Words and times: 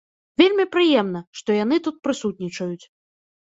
Вельмі 0.41 0.65
прыемна, 0.75 1.21
што 1.41 1.59
яны 1.63 1.75
тут 1.91 2.03
прысутнічаюць. 2.09 2.85